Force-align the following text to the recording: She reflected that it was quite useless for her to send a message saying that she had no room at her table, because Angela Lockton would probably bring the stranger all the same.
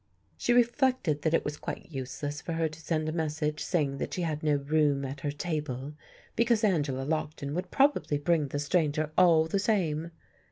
She 0.35 0.51
reflected 0.51 1.21
that 1.21 1.33
it 1.35 1.45
was 1.45 1.57
quite 1.57 1.91
useless 1.91 2.41
for 2.41 2.53
her 2.53 2.67
to 2.67 2.79
send 2.81 3.07
a 3.07 3.11
message 3.11 3.63
saying 3.63 3.99
that 3.99 4.15
she 4.15 4.23
had 4.23 4.41
no 4.41 4.55
room 4.55 5.05
at 5.05 5.19
her 5.19 5.29
table, 5.29 5.93
because 6.35 6.63
Angela 6.63 7.05
Lockton 7.05 7.53
would 7.53 7.69
probably 7.69 8.17
bring 8.17 8.47
the 8.47 8.57
stranger 8.57 9.11
all 9.15 9.45
the 9.45 9.59
same. 9.59 10.09